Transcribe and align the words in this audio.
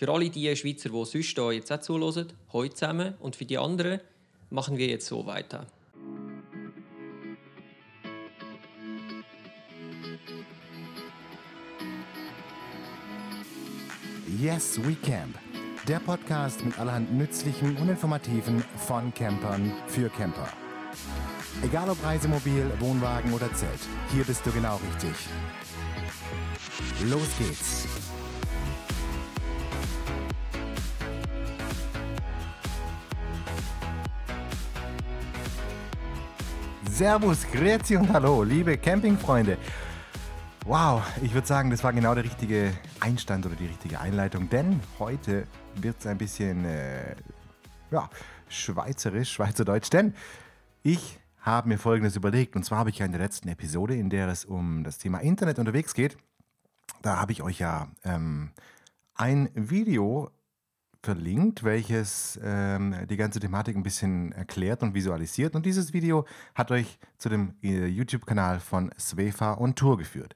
für 0.00 0.08
alle 0.10 0.30
die 0.30 0.56
Schweizer, 0.56 0.88
die 0.88 1.04
sonst 1.04 1.26
hier 1.26 1.52
jetzt 1.52 1.70
auch 1.70 1.78
zuhören, 1.78 2.32
heute 2.54 2.74
zusammen 2.74 3.12
und 3.20 3.36
für 3.36 3.44
die 3.44 3.58
anderen 3.58 4.00
machen 4.48 4.78
wir 4.78 4.86
jetzt 4.86 5.06
so 5.06 5.26
weiter. 5.26 5.66
Yes, 14.40 14.82
we 14.82 14.94
camp. 14.94 15.38
Der 15.86 15.98
Podcast 15.98 16.64
mit 16.64 16.78
allerhand 16.78 17.12
nützlichen 17.12 17.76
und 17.76 17.90
informativen 17.90 18.64
von 18.86 19.12
Campern 19.12 19.70
für 19.86 20.08
Camper. 20.08 20.48
Egal 21.62 21.90
ob 21.90 22.02
Reisemobil, 22.02 22.70
Wohnwagen 22.78 23.34
oder 23.34 23.52
Zelt, 23.52 23.80
hier 24.14 24.24
bist 24.24 24.46
du 24.46 24.50
genau 24.50 24.76
richtig. 24.76 25.14
Los 27.04 27.28
geht's! 27.38 27.99
Servus, 37.00 37.46
Grüezi 37.50 37.96
und 37.96 38.12
Hallo, 38.12 38.42
liebe 38.42 38.76
Campingfreunde. 38.76 39.56
Wow, 40.66 41.02
ich 41.22 41.32
würde 41.32 41.46
sagen, 41.46 41.70
das 41.70 41.82
war 41.82 41.94
genau 41.94 42.14
der 42.14 42.24
richtige 42.24 42.74
Einstand 43.00 43.46
oder 43.46 43.56
die 43.56 43.64
richtige 43.64 43.98
Einleitung, 43.98 44.50
denn 44.50 44.78
heute 44.98 45.46
wird 45.76 45.98
es 45.98 46.06
ein 46.06 46.18
bisschen 46.18 46.66
äh, 46.66 47.16
ja, 47.90 48.10
schweizerisch, 48.50 49.32
schweizerdeutsch, 49.32 49.88
denn 49.88 50.12
ich 50.82 51.18
habe 51.38 51.70
mir 51.70 51.78
Folgendes 51.78 52.16
überlegt 52.16 52.54
und 52.54 52.64
zwar 52.64 52.80
habe 52.80 52.90
ich 52.90 52.98
ja 52.98 53.06
in 53.06 53.12
der 53.12 53.22
letzten 53.22 53.48
Episode, 53.48 53.94
in 53.94 54.10
der 54.10 54.28
es 54.28 54.44
um 54.44 54.84
das 54.84 54.98
Thema 54.98 55.20
Internet 55.20 55.58
unterwegs 55.58 55.94
geht, 55.94 56.18
da 57.00 57.18
habe 57.18 57.32
ich 57.32 57.42
euch 57.42 57.60
ja 57.60 57.88
ähm, 58.04 58.50
ein 59.14 59.48
Video 59.54 60.30
verlinkt, 61.02 61.64
welches 61.64 62.38
ähm, 62.42 62.94
die 63.08 63.16
ganze 63.16 63.40
Thematik 63.40 63.76
ein 63.76 63.82
bisschen 63.82 64.32
erklärt 64.32 64.82
und 64.82 64.94
visualisiert. 64.94 65.54
Und 65.54 65.64
dieses 65.64 65.92
Video 65.92 66.26
hat 66.54 66.70
euch 66.70 66.98
zu 67.16 67.28
dem 67.28 67.54
äh, 67.62 67.86
YouTube-Kanal 67.86 68.60
von 68.60 68.90
Svefa 68.98 69.52
und 69.52 69.76
Tour 69.76 69.96
geführt. 69.96 70.34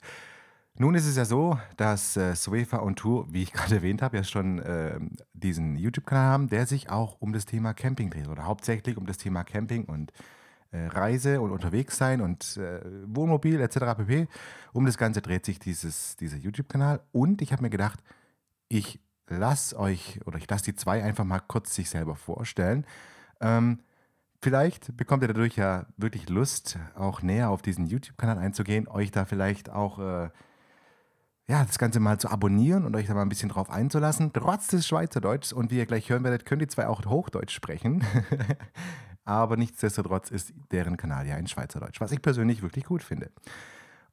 Nun 0.77 0.97
ist 0.97 1.07
es 1.07 1.17
ja 1.17 1.25
so, 1.25 1.59
dass 1.77 2.17
äh, 2.17 2.35
Svefa 2.35 2.79
und 2.79 2.97
Tour, 2.97 3.27
wie 3.33 3.43
ich 3.43 3.53
gerade 3.53 3.77
erwähnt 3.77 4.03
habe, 4.03 4.17
ja 4.17 4.25
schon 4.25 4.59
äh, 4.59 4.99
diesen 5.33 5.77
YouTube-Kanal 5.77 6.25
haben, 6.25 6.49
der 6.49 6.67
sich 6.67 6.91
auch 6.91 7.21
um 7.21 7.33
das 7.33 7.45
Thema 7.45 7.75
Camping 7.75 8.11
dreht 8.11 8.29
oder 8.29 8.45
hauptsächlich 8.45 8.97
um 8.97 9.07
das 9.07 9.19
Thema 9.19 9.45
Camping 9.45 9.85
und 9.85 10.13
äh, 10.73 10.87
Reise 10.87 11.41
und 11.41 11.53
unterwegs 11.53 11.97
sein 11.99 12.21
und 12.21 12.57
äh, 12.57 12.81
Wohnmobil 13.07 13.61
etc. 13.61 13.79
pp. 13.99 14.27
Um 14.73 14.87
das 14.87 14.99
Ganze 14.99 15.23
dreht 15.23 15.45
sich 15.45 15.61
dieses, 15.61 16.17
dieser 16.17 16.39
YouTube-Kanal. 16.39 17.01
Und 17.13 17.43
ich 17.43 17.53
habe 17.53 17.63
mir 17.63 17.71
gedacht, 17.71 18.03
ich 18.69 18.99
lasse 19.29 19.79
euch 19.79 20.21
oder 20.27 20.39
ich 20.39 20.49
lasse 20.49 20.65
die 20.65 20.75
zwei 20.75 21.03
einfach 21.03 21.25
mal 21.25 21.41
kurz 21.41 21.75
sich 21.75 21.91
selber 21.91 22.17
vorstellen. 22.17 22.87
Ähm, 23.41 23.81
vielleicht 24.41 24.97
bekommt 24.97 25.23
ihr 25.23 25.29
dadurch 25.29 25.57
ja 25.57 25.87
wirklich 25.97 26.29
Lust, 26.29 26.79
auch 26.95 27.23
näher 27.23 27.51
auf 27.51 27.63
diesen 27.63 27.87
YouTube-Kanal 27.87 28.39
einzugehen, 28.39 28.89
euch 28.89 29.11
da 29.11 29.25
vielleicht 29.25 29.71
auch 29.71 29.99
äh, 29.99 30.31
ja, 31.47 31.63
das 31.65 31.79
Ganze 31.79 32.01
mal 32.01 32.19
zu 32.19 32.31
abonnieren 32.31 32.85
und 32.85 32.97
euch 32.97 33.07
da 33.07 33.15
mal 33.15 33.23
ein 33.23 33.29
bisschen 33.29 33.51
drauf 33.51 33.71
einzulassen, 33.71 34.33
trotz 34.33 34.69
des 34.69 34.87
Schweizerdeutschs. 34.87 35.53
Und 35.53 35.71
wie 35.71 35.77
ihr 35.77 35.87
gleich 35.87 36.09
hören 36.09 36.25
werdet, 36.25 36.47
können 36.47 36.61
die 36.61 36.69
zwei 36.69 36.87
auch 36.87 37.05
Hochdeutsch 37.05 37.53
sprechen. 37.53 38.03
Aber 39.25 39.57
nichtsdestotrotz 39.57 40.31
ist 40.31 40.55
deren 40.71 40.97
Kanal 40.97 41.27
ja 41.27 41.37
in 41.37 41.47
Schweizerdeutsch, 41.47 42.01
was 42.01 42.13
ich 42.13 42.23
persönlich 42.23 42.63
wirklich 42.63 42.85
gut 42.85 43.03
finde. 43.03 43.31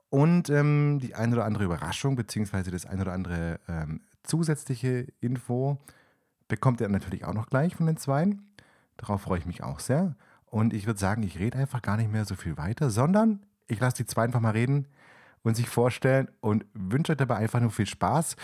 Und 0.09 0.49
ähm, 0.49 0.99
die 1.01 1.15
eine 1.15 1.35
oder 1.35 1.45
andere 1.45 1.63
Überraschung, 1.63 2.15
beziehungsweise 2.15 2.69
das 2.69 2.85
eine 2.85 3.01
oder 3.01 3.13
andere 3.13 3.59
ähm, 3.69 4.01
zusätzliche 4.23 5.07
Info 5.19 5.77
bekommt 6.47 6.81
ihr 6.81 6.89
natürlich 6.89 7.25
auch 7.25 7.33
noch 7.33 7.47
gleich 7.47 7.75
von 7.75 7.85
den 7.85 7.97
Zweien. 7.97 8.45
Darauf 8.97 9.21
freue 9.21 9.39
ich 9.39 9.45
mich 9.45 9.63
auch 9.63 9.79
sehr. 9.79 10.15
Und 10.45 10.73
ich 10.73 10.85
würde 10.85 10.99
sagen, 10.99 11.23
ich 11.23 11.39
rede 11.39 11.57
einfach 11.57 11.81
gar 11.81 11.97
nicht 11.97 12.11
mehr 12.11 12.25
so 12.25 12.35
viel 12.35 12.57
weiter, 12.57 12.89
sondern 12.89 13.39
ich 13.67 13.79
lasse 13.79 13.97
die 13.97 14.05
zwei 14.05 14.23
einfach 14.25 14.41
mal 14.41 14.51
reden 14.51 14.87
und 15.43 15.55
sich 15.55 15.69
vorstellen 15.69 16.27
und 16.41 16.65
wünsche 16.73 17.13
euch 17.13 17.17
dabei 17.17 17.37
einfach 17.37 17.61
nur 17.61 17.71
viel 17.71 17.85
Spaß. 17.85 18.35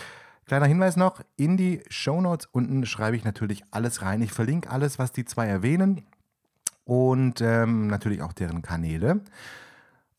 Kleiner 0.46 0.66
Hinweis 0.66 0.96
noch, 0.96 1.20
in 1.36 1.58
die 1.58 1.82
Show 1.90 2.20
Notes 2.20 2.48
unten 2.50 2.86
schreibe 2.86 3.16
ich 3.16 3.24
natürlich 3.24 3.62
alles 3.70 4.00
rein. 4.00 4.22
Ich 4.22 4.32
verlinke 4.32 4.70
alles, 4.70 4.98
was 4.98 5.12
die 5.12 5.26
zwei 5.26 5.46
erwähnen 5.46 6.02
und 6.84 7.42
ähm, 7.42 7.88
natürlich 7.88 8.22
auch 8.22 8.32
deren 8.32 8.62
Kanäle. 8.62 9.20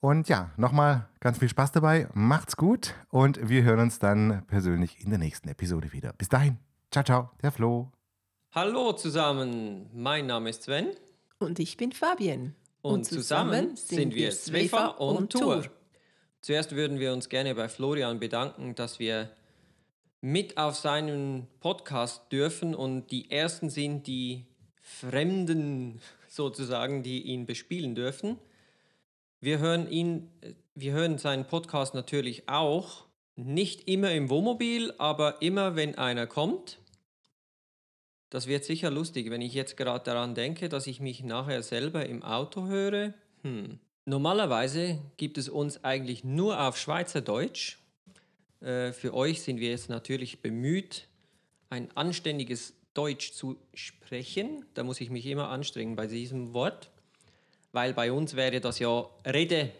Und 0.02 0.30
ja, 0.30 0.52
nochmal 0.56 1.10
ganz 1.20 1.40
viel 1.40 1.50
Spaß 1.50 1.74
dabei, 1.74 2.08
macht's 2.14 2.56
gut 2.56 2.96
und 3.10 3.50
wir 3.50 3.64
hören 3.64 3.82
uns 3.82 4.00
dann 4.00 4.46
persönlich 4.48 5.04
in 5.04 5.10
der 5.10 5.20
nächsten 5.20 5.50
Episode 5.50 5.92
wieder. 5.92 6.14
Bis 6.14 6.30
dahin, 6.30 6.58
ciao, 6.90 7.04
ciao, 7.04 7.32
der 7.42 7.52
Flo. 7.52 7.92
Hallo 8.52 8.94
zusammen, 8.94 9.90
mein 9.94 10.26
Name 10.26 10.52
ist 10.52 10.64
Sven. 10.64 10.92
Und 11.40 11.60
ich 11.60 11.76
bin 11.76 11.92
Fabian. 11.92 12.56
Und, 12.82 12.94
und 12.94 13.04
zusammen, 13.04 13.76
zusammen, 13.76 13.76
sind 13.76 14.16
wir 14.16 14.32
Svefa 14.32 14.88
und 14.88 15.34
Tour. 15.34 15.66
Zuerst 16.40 16.78
würden 16.78 17.00
wir 17.00 17.12
uns 17.12 17.28
gerne 17.28 17.54
bei 17.54 17.68
Florian 17.68 18.22
bedanken, 18.22 18.76
dass 18.76 19.00
wir 19.00 19.30
mit 20.22 20.58
auf 20.58 20.78
seinen 20.78 21.48
Podcast 21.60 22.32
dürfen 22.32 22.74
und 22.74 23.12
die 23.12 23.30
Ersten 23.30 23.70
sind 23.70 24.08
die 24.08 24.46
Fremden 24.82 26.00
sozusagen, 26.30 27.04
die 27.04 27.24
ihn 27.24 27.46
bespielen 27.46 27.96
dürfen. 27.96 28.38
Wir 29.42 29.60
hören 29.60 29.90
ihn, 29.90 30.30
wir 30.76 30.92
hören 30.92 31.18
seinen 31.18 31.46
Podcast 31.46 31.94
natürlich 31.94 32.50
auch, 32.50 33.06
nicht 33.38 33.88
immer 33.88 34.12
im 34.12 34.30
Wohnmobil, 34.30 34.94
aber 34.98 35.42
immer 35.42 35.78
wenn 35.78 35.98
einer 35.98 36.28
kommt. 36.28 36.78
Das 38.30 38.48
wird 38.48 38.66
sicher 38.66 38.92
lustig, 38.92 39.30
wenn 39.30 39.42
ich 39.42 39.54
jetzt 39.54 39.78
gerade 39.78 40.04
daran 40.04 40.36
denke, 40.36 40.68
dass 40.68 40.88
ich 40.88 41.00
mich 41.00 41.24
nachher 41.24 41.64
selber 41.64 42.06
im 42.06 42.22
Auto 42.22 42.68
höre. 42.68 43.14
Hm. 43.44 43.80
Normalerweise 44.04 45.00
gibt 45.16 45.38
es 45.38 45.48
uns 45.48 45.86
eigentlich 45.86 46.26
nur 46.26 46.62
auf 46.62 46.78
Schweizerdeutsch. 46.78 47.78
Äh, 48.60 48.92
für 48.92 49.14
euch 49.14 49.42
sind 49.42 49.62
wir 49.62 49.70
jetzt 49.70 49.90
natürlich 49.90 50.42
bemüht, 50.42 51.08
ein 51.70 51.96
anständiges 51.96 52.74
Deutsch 52.94 53.32
zu 53.32 53.56
sprechen. 53.74 54.66
Da 54.74 54.84
muss 54.84 55.00
ich 55.00 55.10
mich 55.10 55.26
immer 55.26 55.48
anstrengen 55.48 55.96
bei 55.96 56.08
diesem 56.08 56.54
Wort 56.54 56.92
weil 57.72 57.94
bei 57.94 58.12
uns 58.12 58.36
wäre 58.36 58.60
das 58.60 58.80
ja 58.80 59.06
Rede 59.26 59.72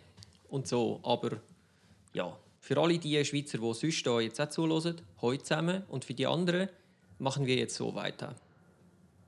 und 0.50 0.68
so. 0.68 1.00
Aber 1.04 1.38
ja, 2.14 2.38
für 2.60 2.78
alle 2.78 2.98
die 2.98 3.24
Schweizer, 3.26 3.58
die 3.58 3.74
sonst 3.74 4.04
hier 4.04 4.22
jetzt 4.22 4.40
auch 4.42 4.50
zuhören, 4.50 5.02
heute 5.22 5.44
zusammen 5.44 5.84
und 5.90 6.06
für 6.06 6.14
die 6.14 6.28
anderen 6.28 6.70
machen 7.18 7.46
wir 7.46 7.56
jetzt 7.56 7.76
so 7.76 7.96
weiter. 7.96 8.36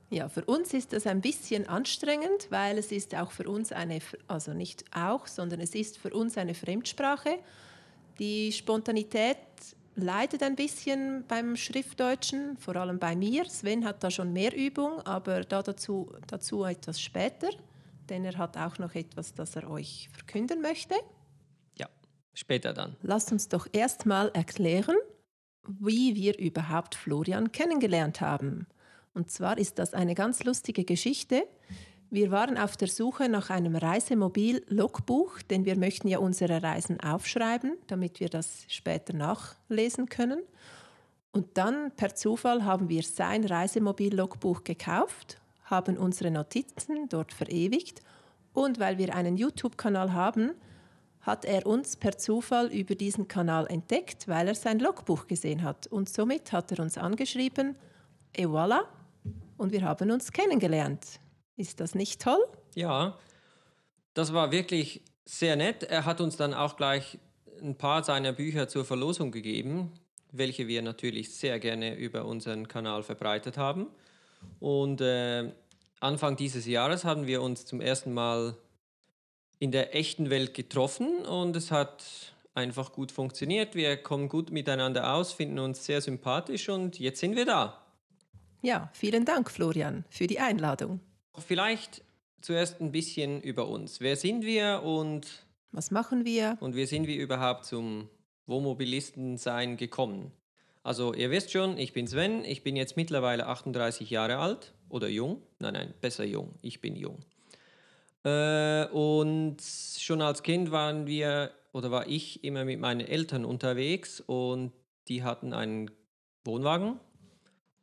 Ja, 0.09 0.27
für 0.27 0.44
uns 0.44 0.73
ist 0.73 0.91
das 0.91 1.07
ein 1.07 1.22
bisschen 1.22 1.67
anstrengend, 1.69 2.47
weil 2.49 2.77
es 2.77 2.91
ist 2.91 3.16
auch 3.16 3.31
für 3.31 3.49
uns 3.49 3.72
eine, 3.72 3.99
also 4.27 4.53
nicht 4.53 4.83
auch, 4.93 5.25
sondern 5.25 5.61
es 5.61 5.73
ist 5.73 5.97
für 5.97 6.09
uns 6.09 6.38
eine 6.38 6.53
Fremdsprache. 6.53 7.39
Die 8.19 8.51
Spontanität 8.51 9.38
leidet 9.95 10.43
ein 10.43 10.55
bisschen 10.55 11.23
beim 11.28 11.55
Schriftdeutschen, 11.55 12.57
vor 12.57 12.75
allem 12.75 12.99
bei 12.99 13.16
mir. 13.16 13.45
Sven 13.45 13.85
hat 13.85 14.03
da 14.03 14.11
schon 14.11 14.33
mehr 14.33 14.53
Übung, 14.53 14.99
aber 15.01 15.41
da 15.41 15.63
dazu, 15.63 16.11
dazu 16.28 16.66
etwas 16.66 16.99
später 16.99 17.49
denn 18.09 18.25
er 18.25 18.38
hat 18.38 18.57
auch 18.57 18.78
noch 18.78 18.95
etwas, 18.95 19.34
das 19.34 19.56
er 19.56 19.69
euch 19.69 20.09
verkünden 20.12 20.62
möchte. 20.62 20.95
Ja, 21.78 21.88
später 22.34 22.73
dann. 22.73 22.95
Lasst 23.01 23.31
uns 23.31 23.50
doch 23.50 23.67
erstmal 23.72 24.29
erklären, 24.29 24.95
wie 25.67 26.16
wir 26.16 26.38
überhaupt 26.40 26.95
Florian 26.95 27.51
kennengelernt 27.51 28.22
haben. 28.22 28.67
Und 29.13 29.29
zwar 29.29 29.57
ist 29.57 29.79
das 29.79 29.94
eine 29.94 30.16
ganz 30.16 30.44
lustige 30.44 30.84
Geschichte. 30.85 31.44
Wir 32.09 32.31
waren 32.31 32.57
auf 32.57 32.75
der 32.75 32.88
Suche 32.88 33.29
nach 33.29 33.50
einem 33.50 33.75
Reisemobil-Logbuch, 33.75 35.41
denn 35.44 35.66
wir 35.66 35.78
möchten 35.78 36.07
ja 36.07 36.19
unsere 36.19 36.61
Reisen 36.61 37.00
aufschreiben, 37.00 37.78
damit 37.88 38.19
wir 38.19 38.29
das 38.29 38.66
später 38.67 39.13
nachlesen 39.13 40.09
können. 40.09 40.41
Und 41.31 41.57
dann 41.57 41.95
per 41.95 42.13
Zufall 42.16 42.66
haben 42.66 42.90
wir 42.90 43.03
sein 43.03 43.46
Reisemobil-Logbuch 43.46 44.64
gekauft 44.64 45.41
haben 45.72 45.97
unsere 45.97 46.29
Notizen 46.29 47.09
dort 47.09 47.34
verewigt 47.34 48.02
und 48.53 48.79
weil 48.79 48.97
wir 48.97 49.16
einen 49.16 49.38
YouTube-Kanal 49.38 50.14
haben, 50.14 50.52
hat 51.22 51.46
er 51.46 51.66
uns 51.66 51.97
per 51.97 52.18
Zufall 52.18 52.68
über 52.68 52.96
diesen 52.96 53.28
Kanal 53.28 53.68
entdeckt, 53.68 54.28
weil 54.28 54.47
er 54.47 54.56
sein 54.56 54.79
Logbuch 54.79 55.28
gesehen 55.28 55.64
hat. 55.64 55.88
Und 55.88 56.09
somit 56.09 56.52
hat 56.52 56.72
er 56.72 56.79
uns 56.79 56.97
angeschrieben, 56.97 57.76
et 58.34 58.47
voilà, 58.47 58.82
und 59.58 59.72
wir 59.72 59.84
haben 59.84 60.09
uns 60.09 60.32
kennengelernt. 60.32 61.20
Ist 61.56 61.79
das 61.79 61.94
nicht 61.94 62.22
toll? 62.22 62.44
Ja, 62.73 63.18
das 64.14 64.34
war 64.34 64.52
wirklich 64.52 65.03
sehr 65.26 65.56
nett. 65.56 65.84
Er 65.84 66.06
hat 66.06 66.22
uns 66.22 66.38
dann 66.38 66.53
auch 66.53 66.76
gleich 66.76 67.20
ein 67.62 67.78
paar 67.78 68.03
seiner 68.03 68.34
Bücher 68.34 68.68
zur 68.68 68.85
Verlosung 68.85 69.32
gegeben, 69.32 69.91
welche 70.32 70.68
wir 70.68 70.82
natürlich 70.82 71.35
sehr 71.35 71.59
gerne 71.59 71.96
über 71.96 72.26
unseren 72.26 72.68
Kanal 72.68 73.03
verbreitet 73.03 73.58
haben. 73.58 73.88
Und 74.59 75.02
äh, 75.02 75.52
Anfang 76.01 76.35
dieses 76.35 76.65
Jahres 76.65 77.05
haben 77.05 77.27
wir 77.27 77.43
uns 77.43 77.65
zum 77.65 77.79
ersten 77.79 78.11
Mal 78.11 78.57
in 79.59 79.71
der 79.71 79.95
echten 79.95 80.31
Welt 80.31 80.55
getroffen 80.55 81.23
und 81.27 81.55
es 81.55 81.69
hat 81.69 82.33
einfach 82.55 82.91
gut 82.91 83.11
funktioniert. 83.11 83.75
Wir 83.75 83.97
kommen 83.97 84.27
gut 84.27 84.49
miteinander 84.49 85.13
aus, 85.13 85.31
finden 85.31 85.59
uns 85.59 85.85
sehr 85.85 86.01
sympathisch 86.01 86.69
und 86.69 86.97
jetzt 86.97 87.19
sind 87.19 87.35
wir 87.35 87.45
da. 87.45 87.85
Ja, 88.63 88.89
vielen 88.93 89.25
Dank, 89.25 89.51
Florian, 89.51 90.03
für 90.09 90.25
die 90.25 90.39
Einladung. 90.39 91.01
Vielleicht 91.37 92.03
zuerst 92.41 92.81
ein 92.81 92.91
bisschen 92.91 93.39
über 93.39 93.67
uns. 93.67 94.01
Wer 94.01 94.15
sind 94.15 94.43
wir 94.43 94.81
und 94.83 95.45
was 95.71 95.91
machen 95.91 96.25
wir? 96.25 96.57
Und 96.61 96.75
wie 96.75 96.87
sind 96.87 97.05
wir 97.05 97.21
überhaupt 97.21 97.65
zum 97.65 98.09
Wohnmobilistensein 98.47 99.77
gekommen? 99.77 100.31
Also 100.81 101.13
ihr 101.13 101.29
wisst 101.29 101.51
schon, 101.51 101.77
ich 101.77 101.93
bin 101.93 102.07
Sven, 102.07 102.43
ich 102.43 102.63
bin 102.63 102.75
jetzt 102.75 102.97
mittlerweile 102.97 103.45
38 103.45 104.09
Jahre 104.09 104.39
alt 104.39 104.73
oder 104.91 105.08
jung. 105.08 105.41
Nein, 105.59 105.73
nein, 105.73 105.93
besser 106.02 106.26
jung, 106.26 106.53
ich 106.61 106.82
bin 106.82 106.96
jung. 106.96 107.20
Äh, 108.23 108.85
und 108.88 109.58
schon 109.61 110.22
als 110.22 110.43
Kind 110.43 110.72
waren 110.72 111.08
wir 111.08 111.52
oder 111.73 111.90
war 111.90 112.08
ich 112.08 112.43
immer 112.43 112.66
mit 112.66 112.79
meinen 112.79 113.02
Eltern 113.02 113.46
unterwegs 113.46 114.22
und 114.26 114.72
die 115.08 115.23
hatten 115.23 115.53
einen 115.53 115.90
Wohnwagen 116.43 116.99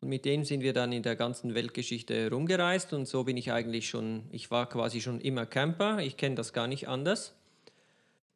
und 0.01 0.09
mit 0.09 0.25
dem 0.25 0.45
sind 0.45 0.61
wir 0.61 0.73
dann 0.73 0.93
in 0.93 1.03
der 1.03 1.17
ganzen 1.17 1.55
Weltgeschichte 1.55 2.31
rumgereist 2.31 2.93
und 2.93 3.07
so 3.07 3.25
bin 3.25 3.37
ich 3.37 3.51
eigentlich 3.51 3.89
schon, 3.89 4.25
ich 4.31 4.51
war 4.51 4.69
quasi 4.69 5.01
schon 5.01 5.21
immer 5.21 5.45
Camper, 5.47 5.99
ich 5.99 6.17
kenne 6.17 6.37
das 6.37 6.53
gar 6.53 6.69
nicht 6.69 6.89
anders. 6.89 7.35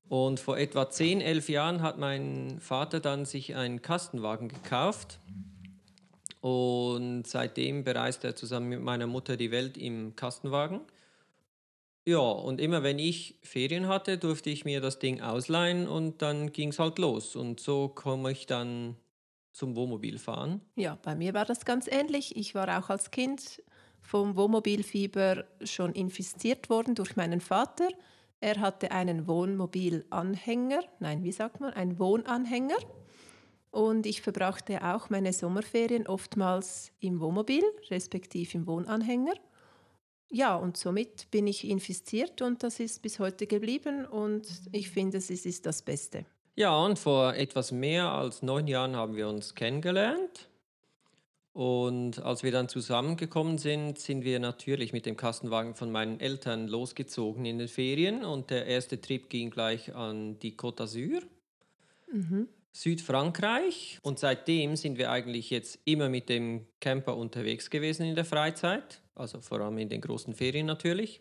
Und 0.08 0.40
vor 0.40 0.58
etwa 0.58 0.90
10, 0.90 1.20
11 1.20 1.48
Jahren 1.48 1.80
hat 1.80 1.98
mein 1.98 2.58
Vater 2.60 3.00
dann 3.00 3.24
sich 3.24 3.54
einen 3.54 3.80
Kastenwagen 3.80 4.48
gekauft 4.48 5.20
und 6.42 7.24
seitdem 7.24 7.84
bereist 7.84 8.24
er 8.24 8.34
zusammen 8.34 8.68
mit 8.68 8.82
meiner 8.82 9.06
Mutter 9.06 9.36
die 9.36 9.52
Welt 9.52 9.78
im 9.78 10.16
Kastenwagen. 10.16 10.80
Ja, 12.04 12.18
und 12.18 12.60
immer 12.60 12.82
wenn 12.82 12.98
ich 12.98 13.38
Ferien 13.42 13.86
hatte, 13.86 14.18
durfte 14.18 14.50
ich 14.50 14.64
mir 14.64 14.80
das 14.80 14.98
Ding 14.98 15.20
ausleihen 15.20 15.86
und 15.86 16.20
dann 16.20 16.50
ging 16.50 16.70
es 16.70 16.80
halt 16.80 16.98
los. 16.98 17.36
Und 17.36 17.60
so 17.60 17.88
komme 17.88 18.32
ich 18.32 18.46
dann 18.46 18.96
zum 19.52 19.76
Wohnmobilfahren. 19.76 20.60
Ja, 20.74 20.98
bei 21.00 21.14
mir 21.14 21.32
war 21.32 21.44
das 21.44 21.64
ganz 21.64 21.86
ähnlich. 21.86 22.34
Ich 22.36 22.56
war 22.56 22.76
auch 22.76 22.90
als 22.90 23.12
Kind 23.12 23.62
vom 24.00 24.34
Wohnmobilfieber 24.34 25.44
schon 25.62 25.92
infiziert 25.92 26.68
worden 26.70 26.96
durch 26.96 27.14
meinen 27.14 27.40
Vater. 27.40 27.88
Er 28.40 28.58
hatte 28.58 28.90
einen 28.90 29.28
Wohnmobilanhänger, 29.28 30.82
nein, 30.98 31.22
wie 31.22 31.30
sagt 31.30 31.60
man, 31.60 31.72
einen 31.72 32.00
Wohnanhänger. 32.00 32.78
Und 33.72 34.04
ich 34.04 34.20
verbrachte 34.20 34.84
auch 34.84 35.08
meine 35.08 35.32
Sommerferien 35.32 36.06
oftmals 36.06 36.92
im 37.00 37.20
Wohnmobil, 37.20 37.64
respektive 37.90 38.58
im 38.58 38.66
Wohnanhänger. 38.66 39.32
Ja, 40.30 40.56
und 40.56 40.76
somit 40.76 41.30
bin 41.30 41.46
ich 41.46 41.66
infiziert 41.66 42.42
und 42.42 42.62
das 42.62 42.80
ist 42.80 43.00
bis 43.00 43.18
heute 43.18 43.46
geblieben 43.46 44.04
und 44.04 44.46
ich 44.72 44.90
finde, 44.90 45.16
es 45.18 45.30
ist 45.30 45.64
das 45.64 45.80
Beste. 45.80 46.26
Ja, 46.54 46.76
und 46.76 46.98
vor 46.98 47.34
etwas 47.34 47.72
mehr 47.72 48.12
als 48.12 48.42
neun 48.42 48.66
Jahren 48.66 48.94
haben 48.94 49.16
wir 49.16 49.26
uns 49.26 49.54
kennengelernt. 49.54 50.50
Und 51.54 52.22
als 52.22 52.42
wir 52.42 52.52
dann 52.52 52.68
zusammengekommen 52.68 53.56
sind, 53.56 53.98
sind 53.98 54.22
wir 54.24 54.38
natürlich 54.38 54.92
mit 54.92 55.06
dem 55.06 55.16
Kastenwagen 55.16 55.74
von 55.74 55.90
meinen 55.90 56.20
Eltern 56.20 56.68
losgezogen 56.68 57.46
in 57.46 57.58
den 57.58 57.68
Ferien. 57.68 58.22
Und 58.22 58.50
der 58.50 58.66
erste 58.66 59.00
Trip 59.00 59.30
ging 59.30 59.50
gleich 59.50 59.94
an 59.94 60.38
die 60.40 60.56
Côte 60.56 60.82
d'Azur. 60.82 61.22
Mhm. 62.10 62.48
Südfrankreich. 62.72 63.98
Und 64.02 64.18
seitdem 64.18 64.76
sind 64.76 64.98
wir 64.98 65.10
eigentlich 65.10 65.50
jetzt 65.50 65.78
immer 65.84 66.08
mit 66.08 66.28
dem 66.28 66.66
Camper 66.80 67.16
unterwegs 67.16 67.70
gewesen 67.70 68.06
in 68.06 68.14
der 68.14 68.24
Freizeit, 68.24 69.02
also 69.14 69.40
vor 69.40 69.60
allem 69.60 69.78
in 69.78 69.88
den 69.88 70.00
großen 70.00 70.34
Ferien 70.34 70.66
natürlich. 70.66 71.20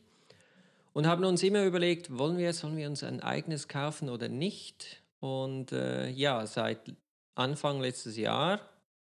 Und 0.93 1.07
haben 1.07 1.23
uns 1.23 1.43
immer 1.43 1.63
überlegt, 1.63 2.17
wollen 2.17 2.37
wir, 2.37 2.53
sollen 2.53 2.77
wir 2.77 2.87
uns 2.87 3.03
ein 3.03 3.21
eigenes 3.21 3.67
kaufen 3.67 4.09
oder 4.09 4.27
nicht? 4.27 5.01
Und 5.19 5.71
äh, 5.71 6.09
ja, 6.09 6.45
seit 6.45 6.95
Anfang 7.35 7.79
letztes 7.79 8.17
Jahr, 8.17 8.59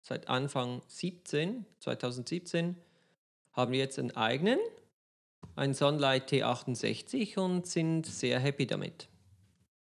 seit 0.02 0.28
Anfang 0.28 0.82
17, 0.88 1.66
2017, 1.80 2.76
haben 3.54 3.72
wir 3.72 3.80
jetzt 3.80 3.98
einen 3.98 4.12
eigenen, 4.12 4.60
einen 5.56 5.74
Sunlight 5.74 6.32
T68 6.32 7.38
und 7.40 7.66
sind 7.66 8.06
sehr 8.06 8.40
happy 8.40 8.68
damit. 8.68 9.08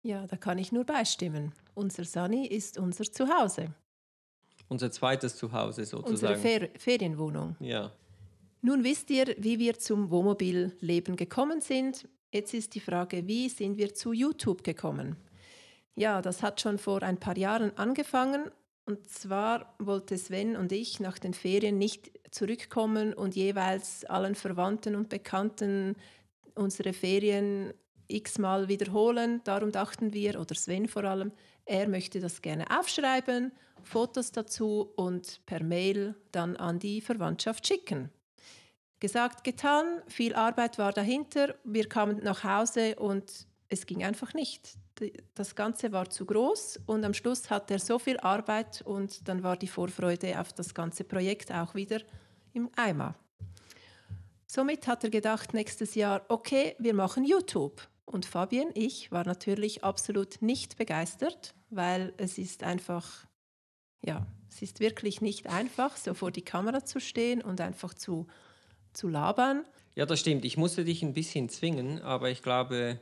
Ja, 0.02 0.26
da 0.26 0.36
kann 0.36 0.58
ich 0.58 0.72
nur 0.72 0.84
beistimmen. 0.84 1.52
Unser 1.78 2.04
Sunny 2.04 2.44
ist 2.44 2.76
unser 2.76 3.04
Zuhause. 3.04 3.72
Unser 4.66 4.90
zweites 4.90 5.36
Zuhause 5.36 5.84
sozusagen. 5.84 6.34
Unsere 6.34 6.36
Fer 6.36 6.68
Ferienwohnung. 6.76 7.54
Ja. 7.60 7.92
Nun 8.62 8.82
wisst 8.82 9.10
ihr, 9.10 9.36
wie 9.38 9.60
wir 9.60 9.78
zum 9.78 10.10
Wohnmobilleben 10.10 11.14
gekommen 11.14 11.60
sind. 11.60 12.08
Jetzt 12.32 12.52
ist 12.52 12.74
die 12.74 12.80
Frage, 12.80 13.28
wie 13.28 13.48
sind 13.48 13.78
wir 13.78 13.94
zu 13.94 14.12
YouTube 14.12 14.64
gekommen? 14.64 15.16
Ja, 15.94 16.20
das 16.20 16.42
hat 16.42 16.60
schon 16.60 16.78
vor 16.78 17.04
ein 17.04 17.18
paar 17.18 17.38
Jahren 17.38 17.70
angefangen. 17.78 18.50
Und 18.84 19.08
zwar 19.08 19.76
wollte 19.78 20.18
Sven 20.18 20.56
und 20.56 20.72
ich 20.72 20.98
nach 20.98 21.20
den 21.20 21.32
Ferien 21.32 21.78
nicht 21.78 22.10
zurückkommen 22.32 23.14
und 23.14 23.36
jeweils 23.36 24.04
allen 24.04 24.34
Verwandten 24.34 24.96
und 24.96 25.10
Bekannten 25.10 25.94
unsere 26.56 26.92
Ferien 26.92 27.72
x-mal 28.08 28.68
wiederholen. 28.68 29.40
Darum 29.44 29.72
dachten 29.72 30.12
wir, 30.12 30.40
oder 30.40 30.54
Sven 30.54 30.88
vor 30.88 31.04
allem, 31.04 31.32
er 31.64 31.88
möchte 31.88 32.20
das 32.20 32.42
gerne 32.42 32.66
aufschreiben, 32.78 33.52
Fotos 33.82 34.32
dazu 34.32 34.90
und 34.96 35.40
per 35.46 35.62
Mail 35.62 36.14
dann 36.32 36.56
an 36.56 36.78
die 36.78 37.00
Verwandtschaft 37.00 37.66
schicken. 37.66 38.10
Gesagt, 39.00 39.44
getan, 39.44 40.02
viel 40.08 40.34
Arbeit 40.34 40.78
war 40.78 40.92
dahinter. 40.92 41.54
Wir 41.62 41.88
kamen 41.88 42.18
nach 42.24 42.42
Hause 42.42 42.96
und 42.96 43.46
es 43.68 43.86
ging 43.86 44.02
einfach 44.02 44.34
nicht 44.34 44.78
das 45.34 45.54
Ganze 45.54 45.92
war 45.92 46.10
zu 46.10 46.24
groß 46.26 46.80
und 46.86 47.04
am 47.04 47.14
Schluss 47.14 47.50
hatte 47.50 47.74
er 47.74 47.80
so 47.80 47.98
viel 47.98 48.18
Arbeit 48.18 48.82
und 48.82 49.28
dann 49.28 49.42
war 49.42 49.56
die 49.56 49.68
Vorfreude 49.68 50.38
auf 50.40 50.52
das 50.52 50.74
ganze 50.74 51.04
Projekt 51.04 51.52
auch 51.52 51.74
wieder 51.74 52.00
im 52.52 52.70
Eimer. 52.76 53.14
Somit 54.46 54.86
hat 54.86 55.04
er 55.04 55.10
gedacht, 55.10 55.52
nächstes 55.52 55.94
Jahr, 55.94 56.22
okay, 56.28 56.74
wir 56.78 56.94
machen 56.94 57.24
YouTube. 57.24 57.86
Und 58.10 58.24
Fabian, 58.24 58.70
ich 58.72 59.12
war 59.12 59.24
natürlich 59.24 59.84
absolut 59.84 60.40
nicht 60.40 60.78
begeistert, 60.78 61.54
weil 61.68 62.14
es 62.16 62.38
ist 62.38 62.62
einfach, 62.62 63.26
ja, 64.00 64.26
es 64.48 64.62
ist 64.62 64.80
wirklich 64.80 65.20
nicht 65.20 65.46
einfach, 65.46 65.94
so 65.96 66.14
vor 66.14 66.30
die 66.30 66.42
Kamera 66.42 66.84
zu 66.84 67.00
stehen 67.00 67.42
und 67.42 67.60
einfach 67.60 67.92
zu, 67.92 68.26
zu 68.94 69.08
labern. 69.08 69.66
Ja, 69.94 70.06
das 70.06 70.20
stimmt. 70.20 70.46
Ich 70.46 70.56
musste 70.56 70.86
dich 70.86 71.02
ein 71.02 71.12
bisschen 71.12 71.50
zwingen, 71.50 72.00
aber 72.00 72.30
ich 72.30 72.42
glaube, 72.42 72.98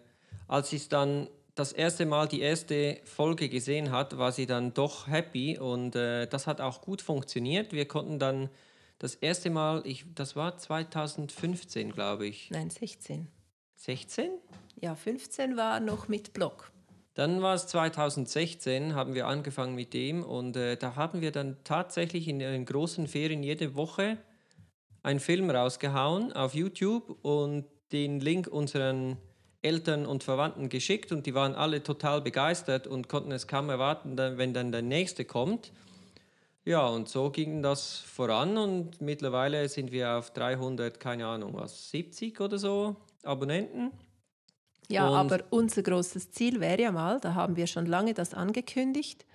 als 0.48 0.72
ich 0.72 0.88
dann 0.88 1.28
das 1.54 1.72
erste 1.72 2.04
Mal 2.04 2.26
die 2.26 2.40
erste 2.40 3.00
Folge 3.04 3.48
gesehen 3.48 3.92
hat, 3.92 4.18
war 4.18 4.32
sie 4.32 4.46
dann 4.46 4.74
doch 4.74 5.06
happy 5.06 5.56
und 5.56 5.94
äh, 5.94 6.26
das 6.26 6.48
hat 6.48 6.60
auch 6.60 6.82
gut 6.82 7.00
funktioniert. 7.00 7.72
Wir 7.72 7.86
konnten 7.86 8.18
dann 8.18 8.50
das 8.98 9.14
erste 9.14 9.50
Mal, 9.50 9.82
ich, 9.86 10.04
das 10.16 10.34
war 10.34 10.58
2015, 10.58 11.92
glaube 11.92 12.26
ich. 12.26 12.50
Nein, 12.50 12.70
16. 12.70 13.28
16? 13.76 14.30
Ja, 14.80 14.94
15 14.94 15.56
war 15.56 15.80
noch 15.80 16.08
mit 16.08 16.32
Blog. 16.32 16.70
Dann 17.14 17.40
war 17.40 17.54
es 17.54 17.66
2016, 17.68 18.94
haben 18.94 19.14
wir 19.14 19.26
angefangen 19.26 19.74
mit 19.74 19.94
dem 19.94 20.22
und 20.22 20.54
äh, 20.54 20.76
da 20.76 20.96
haben 20.96 21.22
wir 21.22 21.32
dann 21.32 21.56
tatsächlich 21.64 22.28
in 22.28 22.40
den 22.40 22.66
großen 22.66 23.08
Ferien 23.08 23.42
jede 23.42 23.74
Woche 23.74 24.18
einen 25.02 25.20
Film 25.20 25.48
rausgehauen 25.48 26.34
auf 26.34 26.54
YouTube 26.54 27.16
und 27.22 27.64
den 27.92 28.20
Link 28.20 28.48
unseren 28.48 29.16
Eltern 29.62 30.04
und 30.04 30.24
Verwandten 30.24 30.68
geschickt 30.68 31.10
und 31.10 31.24
die 31.24 31.34
waren 31.34 31.54
alle 31.54 31.82
total 31.82 32.20
begeistert 32.20 32.86
und 32.86 33.08
konnten 33.08 33.32
es 33.32 33.46
kaum 33.46 33.70
erwarten, 33.70 34.18
wenn 34.18 34.52
dann 34.52 34.70
der 34.70 34.82
nächste 34.82 35.24
kommt. 35.24 35.72
Ja, 36.66 36.86
und 36.86 37.08
so 37.08 37.30
ging 37.30 37.62
das 37.62 37.98
voran 37.98 38.58
und 38.58 39.00
mittlerweile 39.00 39.68
sind 39.70 39.90
wir 39.90 40.18
auf 40.18 40.32
300, 40.32 41.00
keine 41.00 41.26
Ahnung, 41.26 41.54
was, 41.54 41.90
70 41.90 42.38
oder 42.40 42.58
so 42.58 42.96
Abonnenten. 43.22 43.92
Ja, 44.88 45.08
und 45.08 45.16
aber 45.16 45.44
unser 45.50 45.82
großes 45.82 46.30
Ziel 46.30 46.60
wäre 46.60 46.82
ja 46.82 46.92
mal, 46.92 47.18
da 47.20 47.34
haben 47.34 47.56
wir 47.56 47.66
schon 47.66 47.86
lange 47.86 48.14
das 48.14 48.34
angekündigt, 48.34 49.26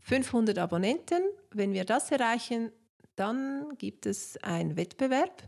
500 0.00 0.58
Abonnenten. 0.58 1.22
Wenn 1.50 1.72
wir 1.72 1.84
das 1.84 2.10
erreichen, 2.10 2.72
dann 3.16 3.76
gibt 3.78 4.06
es 4.06 4.42
einen 4.42 4.76
Wettbewerb. 4.76 5.42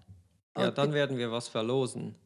Ja, 0.56 0.70
dann 0.70 0.92
werden 0.92 1.16
wir 1.16 1.30
was 1.30 1.48
verlosen. 1.48 2.16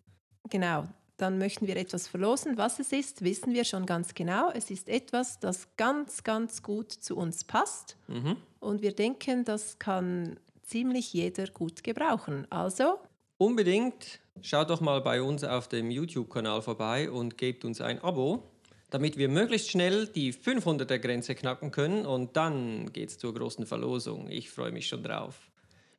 Genau, 0.50 0.85
dann 1.16 1.38
möchten 1.38 1.66
wir 1.66 1.76
etwas 1.76 2.09
verlosen. 2.09 2.56
Was 2.56 2.80
es 2.80 2.92
ist, 2.92 3.23
wissen 3.23 3.54
wir 3.54 3.64
schon 3.64 3.87
ganz 3.87 4.14
genau. 4.14 4.50
Es 4.50 4.71
ist 4.71 4.88
etwas, 4.88 5.38
das 5.38 5.68
ganz, 5.76 6.25
ganz 6.25 6.62
gut 6.62 6.90
zu 6.90 7.16
uns 7.16 7.44
passt. 7.44 7.97
Mhm. 8.09 8.37
Und 8.59 8.83
wir 8.83 8.94
denken, 8.94 9.44
das 9.44 9.78
kann 9.78 10.40
ziemlich 10.62 11.12
jeder 11.12 11.47
gut 11.49 11.85
gebrauchen. 11.85 12.47
Also. 12.50 12.99
Unbedingt 13.37 14.21
schaut 14.43 14.71
doch 14.71 14.81
mal 14.81 15.00
bei 15.00 15.21
uns 15.21 15.43
auf 15.43 15.69
dem 15.69 15.91
YouTube-Kanal 15.91 16.62
vorbei 16.62 17.11
und 17.11 17.37
gebt 17.37 17.64
uns 17.64 17.81
ein 17.81 18.00
Abo, 18.00 18.45
damit 18.91 19.17
wir 19.17 19.29
möglichst 19.29 19.71
schnell 19.71 20.07
die 20.07 20.33
500er-Grenze 20.33 21.35
knacken 21.35 21.71
können. 21.71 22.07
Und 22.07 22.37
dann 22.37 22.93
geht 22.93 23.11
es 23.11 23.19
zur 23.19 23.35
großen 23.35 23.67
Verlosung. 23.67 24.31
Ich 24.31 24.50
freue 24.50 24.71
mich 24.71 24.87
schon 24.87 25.03
drauf. 25.03 25.50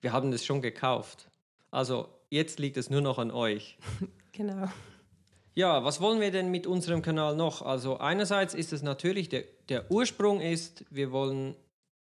Wir 0.01 0.13
haben 0.13 0.31
es 0.31 0.45
schon 0.45 0.61
gekauft. 0.61 1.27
Also 1.71 2.07
jetzt 2.29 2.59
liegt 2.59 2.77
es 2.77 2.89
nur 2.89 3.01
noch 3.01 3.19
an 3.19 3.31
euch. 3.31 3.77
genau. 4.31 4.69
Ja, 5.55 5.83
was 5.83 6.01
wollen 6.01 6.19
wir 6.19 6.31
denn 6.31 6.51
mit 6.51 6.67
unserem 6.67 7.01
Kanal 7.01 7.35
noch? 7.35 7.61
Also 7.61 7.97
einerseits 7.97 8.53
ist 8.53 8.73
es 8.73 8.81
natürlich, 8.81 9.29
der, 9.29 9.43
der 9.69 9.89
Ursprung 9.89 10.41
ist, 10.41 10.85
wir 10.89 11.11
wollen 11.11 11.55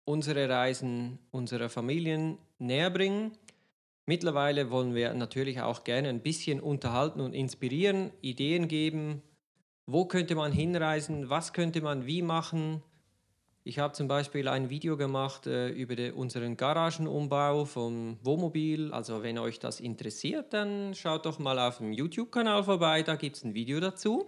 unsere 0.05 0.49
Reisen 0.49 1.19
unserer 1.31 1.69
Familien 1.69 2.39
näher 2.59 2.91
bringen. 2.91 3.33
Mittlerweile 4.09 4.71
wollen 4.71 4.95
wir 4.95 5.13
natürlich 5.13 5.61
auch 5.61 5.85
gerne 5.85 6.09
ein 6.09 6.23
bisschen 6.23 6.61
unterhalten 6.61 7.21
und 7.21 7.35
inspirieren, 7.35 8.11
Ideen 8.23 8.67
geben. 8.67 9.21
Wo 9.85 10.07
könnte 10.07 10.35
man 10.35 10.51
hinreisen? 10.51 11.29
Was 11.29 11.53
könnte 11.53 11.83
man 11.83 12.07
wie 12.07 12.23
machen? 12.23 12.83
Ich 13.65 13.79
habe 13.79 13.93
zum 13.93 14.09
Beispiel 14.09 14.49
ein 14.49 14.71
Video 14.71 14.97
gemacht 14.97 15.47
äh, 15.47 15.69
über 15.69 15.95
de, 15.95 16.13
unseren 16.13 16.57
Garagenumbau 16.57 17.67
vom 17.67 18.17
Wohnmobil. 18.23 18.95
Also 18.95 19.23
wenn 19.23 19.37
euch 19.37 19.59
das 19.59 19.79
interessiert, 19.79 20.55
dann 20.55 20.95
schaut 20.95 21.27
doch 21.27 21.39
mal 21.39 21.59
auf 21.59 21.77
dem 21.77 21.93
YouTube-Kanal 21.93 22.65
vorbei, 22.65 23.03
da 23.03 23.15
gibt 23.15 23.37
es 23.37 23.45
ein 23.45 23.53
Video 23.53 23.79
dazu. 23.79 24.25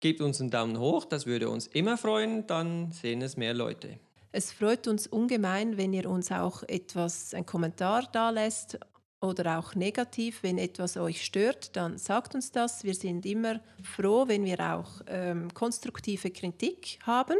Gebt 0.00 0.22
uns 0.22 0.40
einen 0.40 0.48
Daumen 0.48 0.78
hoch, 0.78 1.04
das 1.04 1.26
würde 1.26 1.50
uns 1.50 1.66
immer 1.66 1.98
freuen, 1.98 2.46
dann 2.46 2.92
sehen 2.92 3.20
es 3.20 3.36
mehr 3.36 3.52
Leute. 3.52 3.98
Es 4.32 4.52
freut 4.52 4.86
uns 4.86 5.08
ungemein, 5.08 5.76
wenn 5.76 5.92
ihr 5.92 6.08
uns 6.08 6.30
auch 6.30 6.62
etwas, 6.62 7.34
einen 7.34 7.46
Kommentar 7.46 8.08
da 8.12 8.30
lässt 8.30 8.78
oder 9.20 9.58
auch 9.58 9.74
negativ, 9.74 10.44
wenn 10.44 10.56
etwas 10.56 10.96
euch 10.96 11.24
stört, 11.24 11.74
dann 11.74 11.98
sagt 11.98 12.36
uns 12.36 12.52
das. 12.52 12.84
Wir 12.84 12.94
sind 12.94 13.26
immer 13.26 13.60
froh, 13.82 14.28
wenn 14.28 14.44
wir 14.44 14.60
auch 14.60 15.02
ähm, 15.08 15.52
konstruktive 15.52 16.30
Kritik 16.30 17.00
haben, 17.02 17.36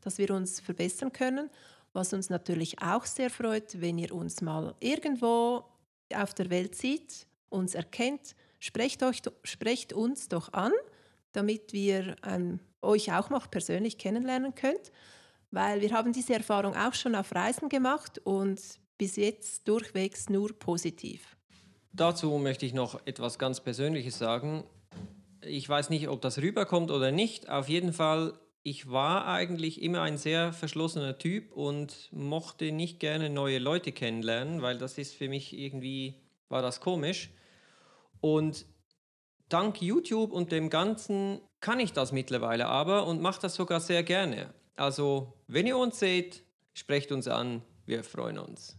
dass 0.00 0.18
wir 0.18 0.32
uns 0.32 0.58
verbessern 0.58 1.12
können. 1.12 1.48
Was 1.92 2.12
uns 2.12 2.28
natürlich 2.28 2.82
auch 2.82 3.06
sehr 3.06 3.30
freut, 3.30 3.80
wenn 3.80 3.98
ihr 3.98 4.12
uns 4.12 4.40
mal 4.40 4.74
irgendwo 4.80 5.64
auf 6.12 6.34
der 6.34 6.50
Welt 6.50 6.74
sieht, 6.74 7.26
uns 7.50 7.76
erkennt, 7.76 8.34
sprecht, 8.58 9.04
euch, 9.04 9.22
sprecht 9.44 9.92
uns 9.92 10.28
doch 10.28 10.52
an, 10.52 10.72
damit 11.32 11.72
wir 11.72 12.16
ähm, 12.26 12.58
euch 12.82 13.12
auch 13.12 13.30
noch 13.30 13.48
persönlich 13.48 13.96
kennenlernen 13.96 14.56
könnt, 14.56 14.90
weil 15.52 15.80
wir 15.82 15.92
haben 15.92 16.12
diese 16.12 16.34
Erfahrung 16.34 16.74
auch 16.74 16.94
schon 16.94 17.14
auf 17.14 17.32
Reisen 17.34 17.68
gemacht 17.68 18.20
und 18.24 18.60
bis 18.98 19.16
jetzt 19.16 19.68
durchwegs 19.68 20.28
nur 20.28 20.58
positiv. 20.58 21.36
Dazu 21.92 22.38
möchte 22.38 22.66
ich 22.66 22.72
noch 22.72 23.00
etwas 23.06 23.38
ganz 23.38 23.60
Persönliches 23.60 24.18
sagen. 24.18 24.64
Ich 25.42 25.68
weiß 25.68 25.90
nicht, 25.90 26.08
ob 26.08 26.22
das 26.22 26.38
rüberkommt 26.38 26.90
oder 26.90 27.12
nicht. 27.12 27.50
Auf 27.50 27.68
jeden 27.68 27.92
Fall, 27.92 28.32
ich 28.62 28.90
war 28.90 29.26
eigentlich 29.26 29.82
immer 29.82 30.00
ein 30.02 30.16
sehr 30.16 30.52
verschlossener 30.54 31.18
Typ 31.18 31.52
und 31.52 32.08
mochte 32.12 32.72
nicht 32.72 32.98
gerne 32.98 33.28
neue 33.28 33.58
Leute 33.58 33.92
kennenlernen, 33.92 34.62
weil 34.62 34.78
das 34.78 34.96
ist 34.96 35.14
für 35.14 35.28
mich 35.28 35.56
irgendwie, 35.56 36.14
war 36.48 36.62
das 36.62 36.80
komisch. 36.80 37.30
Und 38.20 38.64
dank 39.50 39.82
YouTube 39.82 40.32
und 40.32 40.50
dem 40.50 40.70
Ganzen 40.70 41.40
kann 41.60 41.78
ich 41.78 41.92
das 41.92 42.12
mittlerweile 42.12 42.66
aber 42.66 43.06
und 43.06 43.20
mache 43.20 43.42
das 43.42 43.54
sogar 43.54 43.80
sehr 43.80 44.02
gerne. 44.02 44.54
Also, 44.76 45.34
wenn 45.48 45.66
ihr 45.66 45.76
uns 45.76 45.98
seht, 45.98 46.42
sprecht 46.72 47.12
uns 47.12 47.28
an, 47.28 47.62
wir 47.86 48.04
freuen 48.04 48.38
uns. 48.38 48.76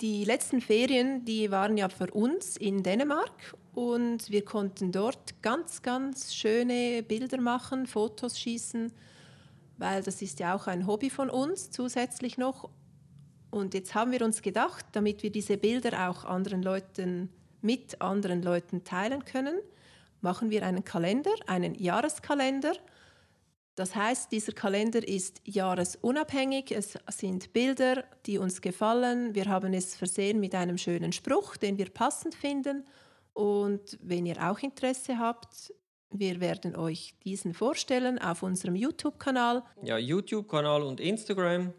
Die 0.00 0.24
letzten 0.24 0.60
Ferien, 0.60 1.24
die 1.24 1.50
waren 1.50 1.76
ja 1.76 1.88
für 1.88 2.10
uns 2.10 2.56
in 2.56 2.82
Dänemark 2.82 3.54
und 3.74 4.30
wir 4.30 4.44
konnten 4.44 4.92
dort 4.92 5.42
ganz, 5.42 5.82
ganz 5.82 6.34
schöne 6.34 7.02
Bilder 7.02 7.40
machen, 7.40 7.86
Fotos 7.86 8.38
schießen, 8.38 8.92
weil 9.76 10.02
das 10.02 10.22
ist 10.22 10.40
ja 10.40 10.54
auch 10.54 10.66
ein 10.66 10.86
Hobby 10.86 11.10
von 11.10 11.28
uns 11.28 11.70
zusätzlich 11.70 12.38
noch. 12.38 12.70
Und 13.50 13.74
jetzt 13.74 13.94
haben 13.94 14.12
wir 14.12 14.22
uns 14.22 14.42
gedacht, 14.42 14.86
damit 14.92 15.22
wir 15.22 15.30
diese 15.30 15.56
Bilder 15.58 16.08
auch 16.08 16.24
anderen 16.24 16.62
Leuten 16.62 17.28
mit 17.60 18.00
anderen 18.00 18.42
Leuten 18.42 18.84
teilen 18.84 19.24
können, 19.24 19.58
machen 20.22 20.50
wir 20.50 20.64
einen 20.64 20.84
Kalender, 20.84 21.32
einen 21.46 21.74
Jahreskalender 21.74 22.72
das 23.80 23.96
heißt, 23.96 24.30
dieser 24.30 24.52
Kalender 24.52 25.08
ist 25.08 25.40
jahresunabhängig. 25.46 26.70
Es 26.70 26.98
sind 27.08 27.54
Bilder, 27.54 28.04
die 28.26 28.36
uns 28.36 28.60
gefallen. 28.60 29.34
Wir 29.34 29.46
haben 29.46 29.72
es 29.72 29.96
versehen 29.96 30.38
mit 30.38 30.54
einem 30.54 30.76
schönen 30.76 31.12
Spruch, 31.12 31.56
den 31.56 31.78
wir 31.78 31.88
passend 31.88 32.34
finden. 32.34 32.84
Und 33.32 33.98
wenn 34.02 34.26
ihr 34.26 34.36
auch 34.50 34.58
Interesse 34.58 35.18
habt, 35.18 35.72
wir 36.10 36.40
werden 36.42 36.76
euch 36.76 37.14
diesen 37.24 37.54
vorstellen 37.54 38.18
auf 38.18 38.42
unserem 38.42 38.76
YouTube-Kanal. 38.76 39.62
Ja, 39.82 39.96
YouTube-Kanal 39.96 40.82
und 40.82 41.00
Instagram. 41.00 41.72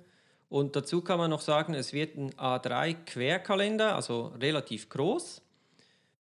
Und 0.50 0.76
dazu 0.76 1.04
kann 1.04 1.20
man 1.20 1.30
noch 1.30 1.42
sagen, 1.42 1.76
es 1.76 1.94
wird 1.94 2.18
ein 2.18 2.32
A3-Querkalender, 2.32 3.94
also 3.94 4.34
relativ 4.40 4.90
groß. 4.90 5.44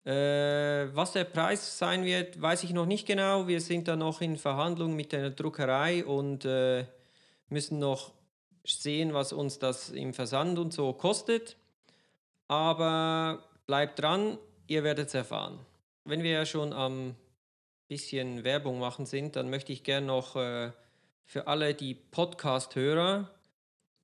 Äh, 0.05 0.95
was 0.95 1.13
der 1.13 1.25
Preis 1.25 1.79
sein 1.79 2.05
wird, 2.05 2.41
weiß 2.41 2.65
ich 2.65 2.73
noch 2.73 2.87
nicht 2.87 3.07
genau. 3.07 3.47
Wir 3.47 3.61
sind 3.61 3.87
da 3.87 3.95
noch 3.95 4.21
in 4.21 4.37
Verhandlungen 4.37 4.97
mit 4.97 5.13
der 5.13 5.31
Druckerei 5.31 6.05
und 6.05 6.45
äh, 6.45 6.85
müssen 7.49 7.79
noch 7.79 8.13
sehen, 8.65 9.15
was 9.15 9.33
uns 9.33 9.59
das 9.59 9.91
im 9.91 10.13
Versand 10.13 10.59
und 10.59 10.73
so 10.73 10.93
kostet. 10.93 11.57
Aber 12.49 13.45
bleibt 13.67 14.01
dran, 14.01 14.39
ihr 14.67 14.83
werdet 14.83 15.09
es 15.09 15.15
erfahren. 15.15 15.61
Wenn 16.05 16.23
wir 16.23 16.33
ja 16.33 16.47
schon 16.47 16.73
am 16.73 17.15
bisschen 17.93 18.43
Werbung 18.43 18.79
machen 18.79 19.05
sind, 19.05 19.37
dann 19.37 19.51
möchte 19.51 19.71
ich 19.71 19.85
gerne 19.85 20.07
noch 20.07 20.35
äh, 20.35 20.73
für 21.27 21.47
alle 21.47 21.75
die 21.75 21.95
Podcast-Hörer, 21.95 23.31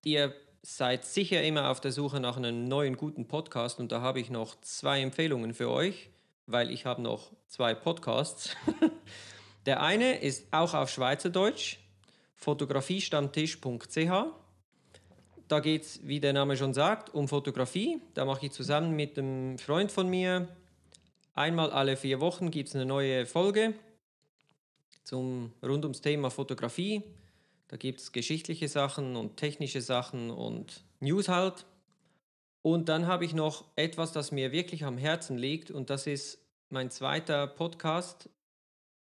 die 0.04 0.12
ihr 0.12 0.34
seid 0.76 1.06
sicher 1.06 1.42
immer 1.42 1.70
auf 1.70 1.80
der 1.80 1.92
Suche 1.92 2.20
nach 2.20 2.36
einem 2.36 2.64
neuen 2.64 2.98
guten 2.98 3.26
Podcast 3.26 3.80
und 3.80 3.90
da 3.90 4.02
habe 4.02 4.20
ich 4.20 4.28
noch 4.28 4.60
zwei 4.60 5.00
Empfehlungen 5.00 5.54
für 5.54 5.70
euch, 5.70 6.10
weil 6.46 6.70
ich 6.70 6.84
habe 6.84 7.00
noch 7.00 7.32
zwei 7.46 7.74
Podcasts. 7.74 8.54
der 9.66 9.82
eine 9.82 10.18
ist 10.18 10.52
auch 10.52 10.74
auf 10.74 10.90
Schweizerdeutsch, 10.90 11.78
fotografiestammtisch.ch. 12.36 14.10
Da 15.48 15.60
geht 15.60 15.82
es, 15.84 16.06
wie 16.06 16.20
der 16.20 16.34
Name 16.34 16.54
schon 16.58 16.74
sagt, 16.74 17.14
um 17.14 17.28
Fotografie. 17.28 18.02
Da 18.12 18.26
mache 18.26 18.44
ich 18.44 18.52
zusammen 18.52 18.94
mit 18.94 19.18
einem 19.18 19.56
Freund 19.58 19.90
von 19.90 20.06
mir 20.06 20.48
einmal 21.34 21.70
alle 21.70 21.96
vier 21.96 22.20
Wochen 22.20 22.50
gibt 22.50 22.68
es 22.68 22.74
eine 22.74 22.84
neue 22.84 23.24
Folge 23.24 23.72
zum, 25.02 25.54
rund 25.62 25.86
ums 25.86 26.02
Thema 26.02 26.30
Fotografie. 26.30 27.02
Da 27.68 27.76
gibt 27.76 28.00
es 28.00 28.12
geschichtliche 28.12 28.68
Sachen 28.68 29.14
und 29.14 29.36
technische 29.36 29.82
Sachen 29.82 30.30
und 30.30 30.84
News 31.00 31.28
halt. 31.28 31.66
Und 32.62 32.88
dann 32.88 33.06
habe 33.06 33.24
ich 33.24 33.34
noch 33.34 33.66
etwas, 33.76 34.12
das 34.12 34.32
mir 34.32 34.52
wirklich 34.52 34.84
am 34.84 34.98
Herzen 34.98 35.38
liegt 35.38 35.70
und 35.70 35.90
das 35.90 36.06
ist 36.06 36.38
mein 36.70 36.90
zweiter 36.90 37.46
Podcast, 37.46 38.28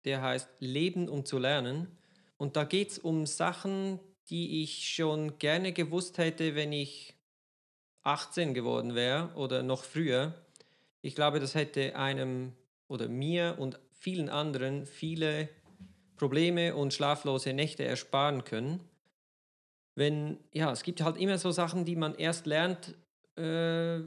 der 0.04 0.20
heißt 0.20 0.48
Leben 0.58 1.08
um 1.08 1.24
zu 1.24 1.38
lernen. 1.38 1.96
Und 2.36 2.56
da 2.56 2.64
geht 2.64 2.90
es 2.90 2.98
um 2.98 3.24
Sachen, 3.26 3.98
die 4.28 4.62
ich 4.62 4.88
schon 4.88 5.38
gerne 5.38 5.72
gewusst 5.72 6.18
hätte, 6.18 6.54
wenn 6.54 6.72
ich 6.72 7.14
18 8.02 8.54
geworden 8.54 8.94
wäre 8.94 9.32
oder 9.34 9.62
noch 9.62 9.84
früher. 9.84 10.34
Ich 11.02 11.14
glaube, 11.14 11.40
das 11.40 11.54
hätte 11.54 11.96
einem 11.96 12.52
oder 12.88 13.08
mir 13.08 13.56
und 13.58 13.78
vielen 13.92 14.28
anderen 14.28 14.86
viele 14.86 15.48
Probleme 16.16 16.74
und 16.74 16.94
schlaflose 16.94 17.52
Nächte 17.52 17.84
ersparen 17.84 18.44
können. 18.44 18.80
Wenn, 19.94 20.38
ja, 20.52 20.70
es 20.72 20.82
gibt 20.82 21.02
halt 21.02 21.16
immer 21.16 21.38
so 21.38 21.50
Sachen, 21.50 21.84
die 21.84 21.96
man 21.96 22.14
erst 22.14 22.46
lernt, 22.46 22.94
äh, 23.36 24.00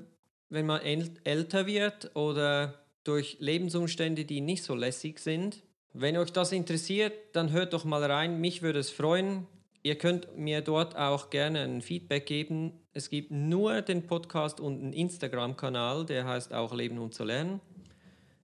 wenn 0.49 0.65
man 0.65 0.81
älter 0.81 1.65
wird 1.65 2.15
oder 2.15 2.79
durch 3.03 3.37
Lebensumstände, 3.39 4.25
die 4.25 4.41
nicht 4.41 4.63
so 4.63 4.75
lässig 4.75 5.19
sind. 5.19 5.63
Wenn 5.93 6.17
euch 6.17 6.31
das 6.31 6.51
interessiert, 6.51 7.13
dann 7.33 7.51
hört 7.51 7.73
doch 7.73 7.85
mal 7.85 8.03
rein. 8.03 8.39
Mich 8.39 8.61
würde 8.61 8.79
es 8.79 8.91
freuen. 8.91 9.47
Ihr 9.81 9.97
könnt 9.97 10.37
mir 10.37 10.61
dort 10.61 10.95
auch 10.95 11.29
gerne 11.29 11.61
ein 11.61 11.81
Feedback 11.81 12.25
geben. 12.25 12.73
Es 12.93 13.09
gibt 13.09 13.31
nur 13.31 13.81
den 13.81 14.05
Podcast 14.05 14.59
und 14.59 14.79
einen 14.81 14.93
Instagram-Kanal, 14.93 16.05
der 16.05 16.25
heißt 16.25 16.53
auch 16.53 16.73
Leben 16.73 16.99
und 16.99 17.13
zu 17.13 17.23
lernen. 17.23 17.61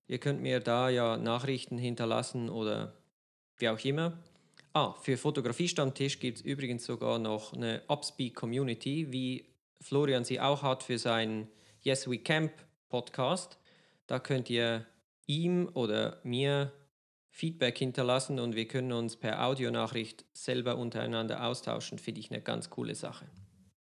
Ihr 0.07 0.19
könnt 0.19 0.41
mir 0.41 0.59
da 0.59 0.89
ja 0.89 1.17
Nachrichten 1.17 1.77
hinterlassen 1.77 2.49
oder 2.49 2.93
wie 3.57 3.69
auch 3.69 3.83
immer. 3.83 4.17
Ah, 4.73 4.93
für 5.01 5.17
Fotografie-Stammtisch 5.17 6.19
gibt 6.19 6.39
es 6.39 6.43
übrigens 6.43 6.85
sogar 6.85 7.19
noch 7.19 7.53
eine 7.53 7.81
Upspeak-Community, 7.87 9.11
wie 9.11 9.45
Florian 9.79 10.25
sie 10.25 10.39
auch 10.39 10.63
hat 10.63 10.83
für 10.83 10.97
seinen 10.97 11.47
Yes 11.81 12.09
We 12.09 12.17
Camp 12.17 12.51
Podcast. 12.89 13.57
Da 14.07 14.19
könnt 14.19 14.49
ihr 14.49 14.85
ihm 15.27 15.69
oder 15.73 16.19
mir 16.23 16.71
Feedback 17.29 17.77
hinterlassen 17.77 18.39
und 18.39 18.55
wir 18.55 18.67
können 18.67 18.91
uns 18.91 19.17
per 19.17 19.45
Audionachricht 19.45 20.25
selber 20.33 20.77
untereinander 20.77 21.45
austauschen. 21.45 21.99
Finde 21.99 22.21
ich 22.21 22.31
eine 22.31 22.41
ganz 22.41 22.69
coole 22.69 22.95
Sache. 22.95 23.25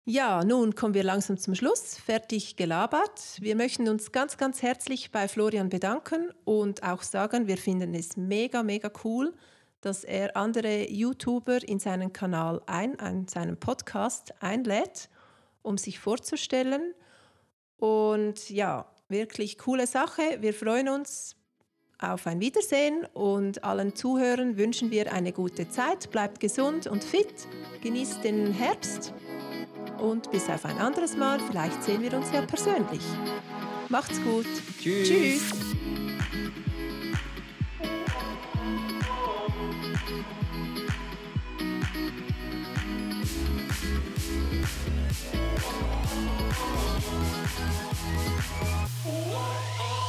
Ja, 0.05 0.43
nun 0.43 0.73
kommen 0.73 0.93
wir 0.93 1.03
langsam 1.03 1.37
zum 1.37 1.53
Schluss. 1.53 1.97
Fertig 1.97 2.55
gelabert. 2.55 3.37
Wir 3.39 3.55
möchten 3.55 3.87
uns 3.87 4.11
ganz, 4.11 4.37
ganz 4.37 4.61
herzlich 4.61 5.11
bei 5.11 5.27
Florian 5.27 5.69
bedanken 5.69 6.31
und 6.43 6.81
auch 6.81 7.03
sagen, 7.03 7.47
wir 7.47 7.57
finden 7.57 7.93
es 7.93 8.17
mega, 8.17 8.63
mega 8.63 8.91
cool, 9.03 9.33
dass 9.81 10.03
er 10.03 10.37
andere 10.37 10.89
YouTuber 10.89 11.67
in 11.67 11.79
seinen 11.79 12.13
Kanal 12.13 12.61
ein, 12.67 12.93
in 12.93 13.27
seinen 13.27 13.57
Podcast 13.57 14.33
einlädt, 14.39 15.09
um 15.61 15.77
sich 15.77 15.99
vorzustellen. 15.99 16.93
Und 17.77 18.49
ja, 18.49 18.85
wirklich 19.09 19.57
coole 19.57 19.87
Sache. 19.87 20.37
Wir 20.39 20.53
freuen 20.53 20.89
uns 20.89 21.35
auf 21.99 22.25
ein 22.25 22.39
Wiedersehen 22.39 23.05
und 23.13 23.63
allen 23.63 23.95
Zuhörern 23.95 24.57
wünschen 24.57 24.89
wir 24.89 25.13
eine 25.13 25.31
gute 25.31 25.69
Zeit. 25.69 26.09
Bleibt 26.11 26.39
gesund 26.39 26.87
und 26.87 27.03
fit, 27.03 27.47
genießt 27.81 28.23
den 28.23 28.51
Herbst 28.51 29.13
und 29.99 30.31
bis 30.31 30.49
auf 30.49 30.65
ein 30.65 30.79
anderes 30.79 31.15
Mal. 31.15 31.39
Vielleicht 31.39 31.83
sehen 31.83 32.01
wir 32.01 32.13
uns 32.13 32.31
ja 32.31 32.41
persönlich. 32.41 33.03
Macht's 33.89 34.19
gut. 34.23 34.47
Tschüss. 34.79 35.07
Tschüss. 35.07 35.70
What? 49.03 50.00